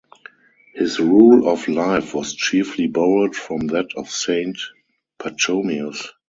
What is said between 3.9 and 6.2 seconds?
of Saint Pachomius.